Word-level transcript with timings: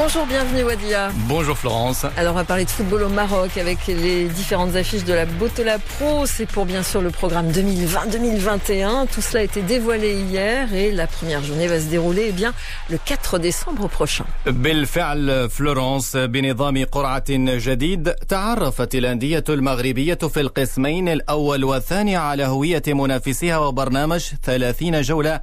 Bonjour, 0.00 0.26
bienvenue 0.26 0.64
Wadia. 0.64 1.10
Bonjour 1.28 1.56
Florence. 1.56 2.04
Alors 2.16 2.32
on 2.32 2.36
va 2.36 2.44
parler 2.44 2.64
de 2.64 2.70
football 2.70 3.04
au 3.04 3.08
Maroc 3.08 3.56
avec 3.56 3.86
les 3.86 4.24
différentes 4.24 4.74
affiches 4.74 5.04
de 5.04 5.14
la 5.14 5.26
Botola 5.26 5.78
Pro. 5.78 6.26
C'est 6.26 6.46
pour 6.46 6.64
bien 6.66 6.82
sûr 6.82 7.00
le 7.00 7.10
programme 7.10 7.50
2020-2021. 7.52 9.06
Tout 9.06 9.20
cela 9.20 9.40
a 9.40 9.42
été 9.44 9.62
dévoilé 9.62 10.12
hier 10.22 10.74
et 10.74 10.90
la 10.90 11.06
première 11.06 11.42
journée 11.44 11.68
va 11.68 11.78
se 11.78 11.86
dérouler 11.86 12.26
eh 12.30 12.32
bien, 12.32 12.52
le 12.90 12.98
4 12.98 13.38
décembre 13.38 13.88
prochain. 13.88 14.24
بالفعل 14.46 15.50
فلورنس 15.50 16.16
بنظام 16.16 16.84
قرعة 16.84 17.24
جديد 17.68 18.12
تعرفت 18.12 18.94
الأندية 18.94 19.44
المغربية 19.48 20.14
في 20.14 20.40
القسمين 20.40 21.08
الأول 21.08 21.64
والثاني 21.64 22.16
على 22.16 22.44
هوية 22.44 22.82
منافسيها 22.86 23.58
وبرنامج 23.58 24.20
30 24.42 25.00
جولة 25.00 25.40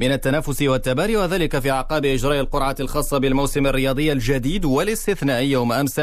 من 0.00 0.12
التنافس 0.12 0.62
والتباري 0.62 1.16
وذلك 1.16 1.58
في 1.58 1.70
أعقاب 1.70 2.04
إجراء 2.04 2.40
القرعة 2.40 2.76
الخاصة 2.80 3.18
بالموسم 3.18 3.66
الرياضي 3.66 4.12
الجديد 4.12 4.64
والاستثنائي 4.64 5.50
يوم 5.50 5.72
أمس 5.72 6.00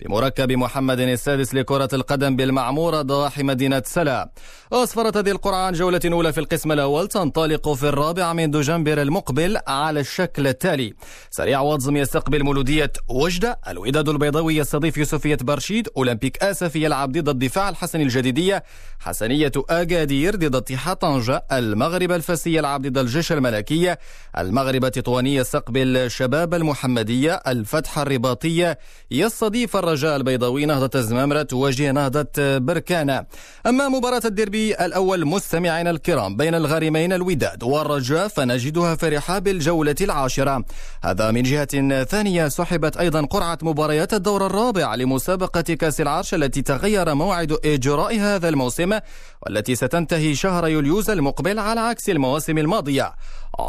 بمركب 0.00 0.52
محمد 0.52 1.00
السادس 1.00 1.54
لكرة 1.54 1.88
القدم 1.92 2.36
بالمعمورة 2.36 3.02
ضواحي 3.02 3.42
مدينة 3.42 3.82
سلا. 3.86 4.30
وأسفرت 4.70 5.16
هذه 5.16 5.30
القرعة 5.30 5.66
عن 5.66 5.72
جولة 5.72 6.00
أولى 6.04 6.32
في 6.32 6.40
القسم 6.40 6.72
الأول 6.72 7.08
تنطلق 7.08 7.72
في 7.72 7.88
الرابع 7.88 8.32
من 8.32 8.50
دجنبر 8.50 9.02
المقبل 9.02 9.58
على 9.66 10.00
الشكل 10.00 10.46
التالي. 10.46 10.94
سريع 11.30 11.60
وضم 11.60 11.96
يستقبل 11.96 12.44
مولودية 12.44 12.92
وجدة 13.08 13.58
الوداد 13.68 14.08
البيضاوي 14.08 14.56
يستضيف 14.56 14.96
يوسفية 14.98 15.38
برشيد 15.40 15.88
أولمبيك 15.96 16.42
آسف 16.42 16.76
يلعب 16.76 17.12
ضد 17.12 17.28
الدفاع 17.28 17.68
الحسني 17.68 18.02
الجديدية 18.02 18.64
حسنية 19.00 19.52
أكادير 19.56 20.36
ضد 20.36 20.54
اتحاد 20.56 20.96
طنجة 20.96 21.44
المغرب 21.52 22.12
الفاسي 22.12 22.54
يلعب 22.54 22.82
ضد 22.82 22.98
الجيش 22.98 23.31
الملكية 23.32 23.98
المغرب 24.38 24.84
التطواني 24.84 25.34
يستقبل 25.34 26.10
شباب 26.10 26.54
المحمدية 26.54 27.34
الفتح 27.46 27.98
الرباطية 27.98 28.78
يستضيف 29.10 29.76
الرجاء 29.76 30.16
البيضاوي 30.16 30.66
نهضة 30.66 30.90
الزمامرة 30.94 31.42
تواجه 31.42 31.92
نهضة 31.92 32.58
بركانة 32.58 33.24
أما 33.66 33.88
مباراة 33.88 34.22
الديربي 34.24 34.74
الأول 34.74 35.26
مستمعينا 35.26 35.90
الكرام 35.90 36.36
بين 36.36 36.54
الغارمين 36.54 37.12
الوداد 37.12 37.62
والرجاء 37.62 38.28
فنجدها 38.28 38.94
في 38.94 39.08
رحاب 39.08 39.48
الجولة 39.48 39.94
العاشرة. 40.00 40.64
هذا 41.04 41.30
من 41.30 41.42
جهة 41.42 42.04
ثانية 42.04 42.48
سحبت 42.48 42.96
أيضا 42.96 43.22
قرعة 43.24 43.58
مباريات 43.62 44.14
الدور 44.14 44.46
الرابع 44.46 44.94
لمسابقة 44.94 45.60
كأس 45.60 46.00
العرش 46.00 46.34
التي 46.34 46.62
تغير 46.62 47.14
موعد 47.14 47.58
إجراء 47.64 48.18
هذا 48.20 48.48
الموسم 48.48 48.98
والتي 49.42 49.74
ستنتهي 49.74 50.34
شهر 50.34 50.68
يوليوز 50.68 51.10
المقبل 51.10 51.58
على 51.58 51.80
عكس 51.80 52.10
المواسم 52.10 52.58
الماضية. 52.58 53.12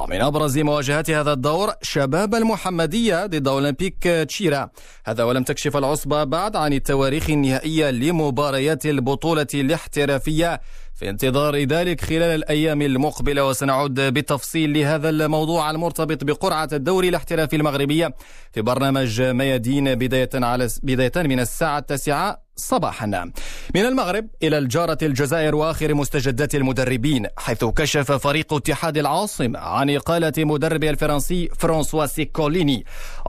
من 0.10 0.22
أبرز 0.22 0.58
مواجهات 0.58 1.10
هذا 1.10 1.34
الدور 1.34 1.74
شباب 1.82 2.36
المحمدية 2.36 3.26
ضد 3.26 3.48
أولمبيك 3.48 4.04
تشيرا. 4.04 4.70
هذا 5.06 5.24
ولم 5.24 5.44
تكشف 5.44 5.78
العصبة 5.78 6.24
بعد 6.24 6.56
عن 6.56 6.74
التواريخ 6.74 7.30
النهائية 7.30 7.90
لمباريات 7.92 8.86
البطولة 8.86 9.48
الاحترافية. 9.54 10.62
في 10.96 11.10
انتظار 11.10 11.56
ذلك 11.64 12.02
خلال 12.02 12.24
الأيام 12.24 12.82
المقبلة 12.82 13.48
وسنعود 13.48 13.94
بالتفصيل 13.94 14.74
لهذا 14.74 15.10
الموضوع 15.10 15.72
المرتبط 15.72 16.24
بقرعة 16.24 16.70
الدوري 16.74 17.10
الاحترافي 17.10 17.56
المغربية 17.56 18.16
في 18.52 18.62
برنامج 18.62 19.22
ميادين 19.22 19.96
بداية 19.96 20.30
على 20.34 20.68
بداية 20.84 21.28
من 21.28 21.40
الساعة 21.40 21.78
التاسعة. 21.78 22.43
صباحا. 22.56 23.32
من 23.76 23.86
المغرب 23.86 24.28
إلى 24.44 24.58
الجارة 24.58 24.98
الجزائر 25.02 25.56
وآخر 25.56 25.94
مستجدات 25.94 26.56
المدربين 26.56 27.28
حيث 27.38 27.66
كشف 27.66 28.12
فريق 28.12 28.54
اتحاد 28.54 28.98
العاصمة 28.98 29.60
عن 29.60 29.90
إقالة 29.90 30.34
مدربه 30.38 30.90
الفرنسي 30.90 31.50
فرانسوا 31.60 32.06
سيكوليني 32.06 32.86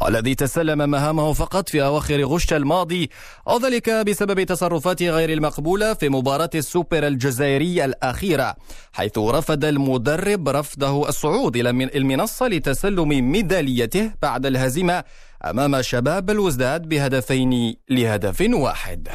الذي 0.08 0.34
تسلم 0.34 0.90
مهامه 0.90 1.32
فقط 1.32 1.68
في 1.68 1.82
أواخر 1.82 2.24
غشت 2.24 2.52
الماضي 2.52 3.10
وذلك 3.46 3.90
بسبب 3.90 4.42
تصرفاته 4.42 5.10
غير 5.10 5.32
المقبولة 5.32 5.94
في 5.94 6.08
مباراة 6.08 6.50
السوبر 6.54 7.06
الجزائري 7.06 7.84
الأخيرة 7.84 8.56
حيث 8.92 9.18
رفض 9.18 9.64
المدرب 9.64 10.48
رفضه 10.48 11.08
الصعود 11.08 11.56
إلى 11.56 11.70
المنصة 11.70 12.48
لتسلم 12.48 13.32
ميداليته 13.32 14.10
بعد 14.22 14.46
الهزيمة 14.46 15.04
أمام 15.44 15.82
شباب 15.82 16.30
الوزداد 16.30 16.88
بهدفين 16.88 17.76
لهدف 17.90 18.40
واحد. 18.50 19.08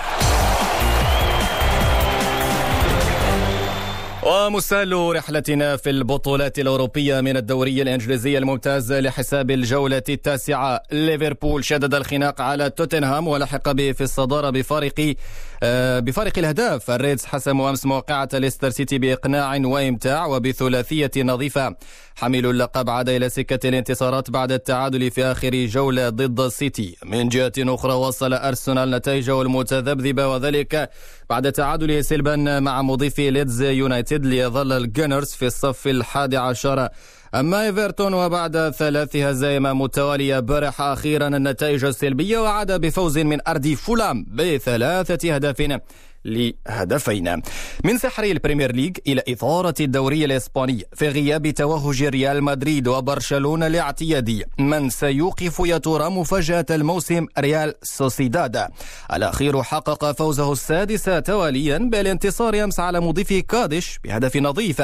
ومستهل 4.23 5.15
رحلتنا 5.15 5.77
في 5.77 5.89
البطولات 5.89 6.59
الأوروبية 6.59 7.21
من 7.21 7.37
الدوري 7.37 7.81
الإنجليزي 7.81 8.37
الممتاز 8.37 8.93
لحساب 8.93 9.51
الجولة 9.51 10.03
التاسعة. 10.09 10.83
ليفربول 10.91 11.65
شدد 11.65 11.93
الخناق 11.95 12.41
على 12.41 12.69
توتنهام 12.69 13.27
ولحق 13.27 13.71
به 13.71 13.91
في 13.91 14.03
الصدارة 14.03 14.49
بفارق 14.49 15.15
بفارق 15.63 16.37
الأهداف 16.37 16.91
الريدز 16.91 17.25
حسموا 17.25 17.69
أمس 17.69 17.85
موقعة 17.85 18.29
ليستر 18.33 18.69
سيتي 18.69 18.97
بإقناع 18.97 19.57
وإمتاع 19.57 20.25
وبثلاثية 20.25 21.11
نظيفة. 21.17 21.75
حمل 22.15 22.45
اللقب 22.45 22.89
عاد 22.89 23.09
إلى 23.09 23.29
سكة 23.29 23.69
الانتصارات 23.69 24.31
بعد 24.31 24.51
التعادل 24.51 25.11
في 25.11 25.25
آخر 25.25 25.65
جولة 25.65 26.09
ضد 26.09 26.39
السيتي 26.39 26.95
من 27.05 27.29
جهة 27.29 27.51
أخرى 27.59 27.93
وصل 27.93 28.33
أرسنال 28.33 28.91
نتائجه 28.91 29.41
المتذبذبة 29.41 30.27
وذلك 30.27 30.89
بعد 31.29 31.51
تعادله 31.51 32.01
سلبا 32.01 32.59
مع 32.59 32.81
مضيف 32.81 33.19
ليدز 33.19 33.61
يونايتد 33.61 34.25
ليظل 34.25 34.71
ال 34.71 34.79
Gunners 34.79 35.31
في 35.31 35.45
الصف 35.45 35.87
الحادي 35.87 36.37
عشر. 36.37 36.89
أما 37.35 37.65
إيفرتون 37.65 38.13
وبعد 38.13 38.69
ثلاث 38.69 39.15
هزائم 39.15 39.81
متوالية 39.81 40.39
بارح 40.39 40.81
أخيرا 40.81 41.27
النتائج 41.27 41.85
السلبية 41.85 42.37
وعاد 42.39 42.81
بفوز 42.81 43.17
من 43.17 43.37
أرض 43.47 43.67
فولام 43.67 44.25
بثلاثة 44.29 45.35
أهداف 45.35 45.79
لهدفين. 46.25 47.41
من 47.83 47.97
سحر 47.97 48.23
البريمير 48.23 48.71
ليج 48.71 48.97
إلى 49.07 49.23
إثارة 49.29 49.73
الدوري 49.79 50.25
الإسباني 50.25 50.85
في 50.93 51.09
غياب 51.09 51.49
توهج 51.49 52.03
ريال 52.03 52.43
مدريد 52.43 52.87
وبرشلونة 52.87 53.67
الاعتيادي 53.67 54.45
من 54.59 54.89
سيوقف 54.89 55.59
يا 55.65 55.77
ترى 55.77 56.09
مفاجأة 56.09 56.65
الموسم 56.71 57.25
ريال 57.39 57.73
سوسيداد. 57.83 58.67
الأخير 59.13 59.63
حقق 59.63 60.11
فوزه 60.11 60.51
السادس 60.51 61.03
تواليا 61.03 61.77
بالانتصار 61.77 62.63
أمس 62.63 62.79
على 62.79 62.99
مضيف 62.99 63.33
كادش 63.33 63.99
بهدف 64.03 64.37
نظيف. 64.37 64.81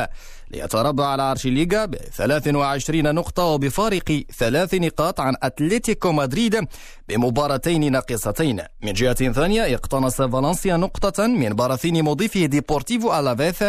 ليتربع 0.51 1.06
على 1.06 1.23
عرش 1.23 1.45
الليغا 1.45 1.85
ب 1.85 1.95
23 1.95 3.16
نقطة 3.16 3.44
وبفارق 3.44 4.23
ثلاث 4.38 4.73
نقاط 4.73 5.19
عن 5.19 5.35
أتلتيكو 5.44 6.11
مدريد 6.11 6.67
بمباراتين 7.09 7.91
ناقصتين. 7.91 8.61
من 8.84 8.94
جهة 8.94 9.31
ثانية 9.31 9.75
اقتنص 9.75 10.22
فالنسيا 10.22 10.78
نقطة 10.78 11.28
من 11.28 11.50
براثين 11.55 12.03
مضيفه 12.03 12.45
ديبورتيفو 12.45 13.19
ألافيث 13.19 13.63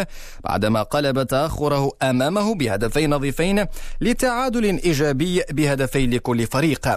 بعدما 0.44 0.82
قلب 0.82 1.22
تأخره 1.22 1.91
أمامه 2.03 2.54
بهدفين 2.54 3.10
نظيفين 3.10 3.66
لتعادل 4.00 4.65
إيجابي 4.65 5.42
بهدفين 5.50 6.10
لكل 6.10 6.47
فريق. 6.47 6.88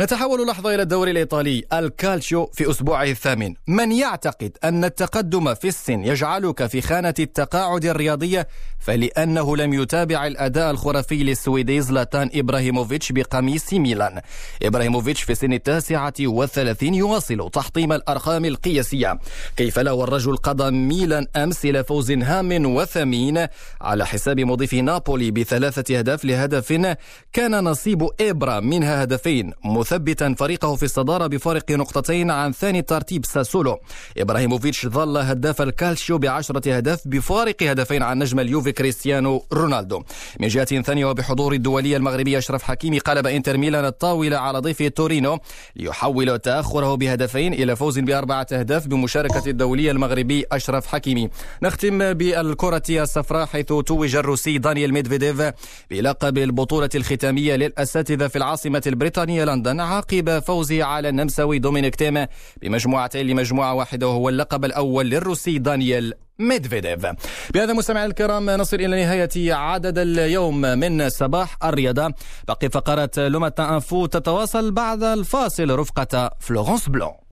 نتحول 0.00 0.46
لحظة 0.46 0.74
إلى 0.74 0.82
الدوري 0.82 1.10
الإيطالي 1.10 1.64
الكالتشيو 1.72 2.46
في 2.46 2.70
أسبوعه 2.70 3.04
الثامن. 3.04 3.54
من 3.66 3.92
يعتقد 3.92 4.58
أن 4.64 4.84
التقدم 4.84 5.54
في 5.54 5.68
السن 5.68 6.04
يجعلك 6.04 6.66
في 6.66 6.80
خانة 6.80 7.14
التقاعد 7.18 7.84
الرياضية 7.84 8.48
فلأنه 8.78 9.56
لم 9.56 9.74
يتابع 9.74 10.26
الأداء 10.26 10.70
الخرافي 10.70 11.22
للسويدي 11.24 11.80
زلاتان 11.80 12.30
إبراهيموفيتش 12.34 13.12
بقميص 13.12 13.72
ميلان. 13.72 14.20
إبراهيموفيتش 14.62 15.22
في 15.22 15.34
سن 15.34 15.52
التاسعة 15.52 16.14
والثلاثين 16.20 16.94
يواصل 16.94 17.50
تحطيم 17.50 17.92
الأرقام 17.92 18.44
القياسية. 18.44 19.18
كيف 19.56 19.78
لا 19.78 19.92
والرجل 19.92 20.36
قضى 20.36 20.70
ميلان 20.70 21.26
أمس 21.36 21.64
إلى 21.64 21.84
فوز 21.84 22.10
هام 22.10 22.66
وثمين؟ 22.76 23.46
على 23.80 24.06
حساب 24.06 24.40
مضيف 24.40 24.74
نابولي 24.74 25.30
بثلاثة 25.30 25.98
أهداف 25.98 26.24
لهدف 26.24 26.96
كان 27.32 27.64
نصيب 27.64 28.08
إبرا 28.20 28.60
منها 28.60 29.02
هدفين 29.02 29.52
مثبتا 29.92 30.34
فريقه 30.38 30.76
في 30.76 30.82
الصدارة 30.82 31.26
بفارق 31.26 31.70
نقطتين 31.70 32.30
عن 32.30 32.52
ثاني 32.52 32.82
ترتيب 32.82 33.26
ساسولو. 33.26 33.78
إبراهيموفيتش 34.18 34.86
ظل 34.86 35.16
هداف 35.16 35.62
الكالشيو 35.62 36.18
بعشرة 36.18 36.76
أهداف 36.76 37.08
بفارق 37.08 37.62
هدفين 37.62 38.02
عن 38.02 38.18
نجم 38.18 38.40
اليوفي 38.40 38.72
كريستيانو 38.72 39.44
رونالدو. 39.52 40.02
من 40.40 40.48
جهة 40.48 40.82
ثانية 40.82 41.06
وبحضور 41.06 41.52
الدولي 41.52 41.96
المغربي 41.96 42.38
أشرف 42.38 42.62
حكيمي 42.62 42.98
قلب 42.98 43.26
إنتر 43.26 43.56
ميلان 43.56 43.84
الطاولة 43.84 44.36
على 44.36 44.58
ضيف 44.58 44.82
تورينو 44.82 45.38
ليحول 45.76 46.38
تأخره 46.38 46.94
بهدفين 46.94 47.52
إلى 47.52 47.76
فوز 47.76 47.98
بأربعة 47.98 48.46
أهداف 48.52 48.86
بمشاركة 48.86 49.50
الدولي 49.50 49.90
المغربي 49.90 50.44
أشرف 50.52 50.86
حكيمي. 50.86 51.30
نختم 51.62 52.12
بالكرة 52.12 52.82
الصفراء 52.90 53.46
حيث 53.46 53.66
توج 53.66 54.16
الروسي 54.16 54.58
دانيال 54.58 54.92
ميدفيديف 54.92 55.52
بلقب 55.90 56.38
البطولة 56.38 56.90
الختامية 56.94 57.56
للأساتذة 57.56 58.26
في 58.26 58.36
العاصمة 58.38 58.82
البريطانية 58.86 59.44
لندن. 59.44 59.77
عقب 59.80 60.38
فوزه 60.38 60.84
على 60.84 61.08
النمساوي 61.08 61.58
دومينيك 61.58 61.94
تيم 61.94 62.28
بمجموعتين 62.62 63.26
لمجموعة 63.26 63.74
واحدة 63.74 64.08
وهو 64.08 64.28
اللقب 64.28 64.64
الأول 64.64 65.10
للروسي 65.10 65.58
دانيال 65.58 66.14
ميدفيديف. 66.38 67.06
بهذا 67.54 67.72
مستمعي 67.72 68.04
الكرام 68.04 68.50
نصل 68.50 68.76
إلى 68.76 69.04
نهاية 69.04 69.54
عدد 69.54 69.98
اليوم 69.98 70.60
من 70.60 71.08
صباح 71.08 71.56
الرياضة. 71.64 72.14
باقي 72.48 72.68
فقرات 72.68 73.18
Le 73.18 73.34
Matin 73.34 73.74
Info 73.74 74.06
تتواصل 74.06 74.70
بعد 74.70 75.02
الفاصل. 75.02 75.70
رفقة 75.70 76.30
فلورنس 76.40 76.88
بلون. 76.88 77.12